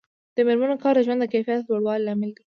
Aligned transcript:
د 0.35 0.37
میرمنو 0.47 0.81
کار 0.83 0.93
د 0.95 0.99
ژوند 1.05 1.21
کیفیت 1.33 1.59
لوړولو 1.63 2.03
لامل 2.05 2.31
دی. 2.35 2.43